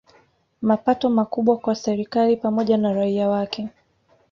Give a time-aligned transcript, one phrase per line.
[0.61, 3.67] Mapato makubwa kwa serikali pamoja na raia wake